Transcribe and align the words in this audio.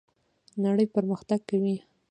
نړۍ 0.63 0.85
پرمختګ 0.95 1.35
کوي 1.49 1.75